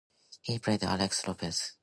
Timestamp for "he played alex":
0.41-1.27